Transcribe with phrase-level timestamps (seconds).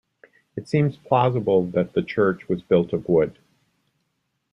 [0.55, 3.37] It seems plausible that the church was built of wood.